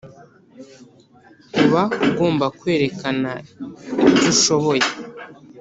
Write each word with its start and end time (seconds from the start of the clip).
uba 1.63 1.83
ugomba 2.07 2.45
kwerekana 2.59 3.31
ibyo 4.09 4.29
ushoboye 4.33 4.85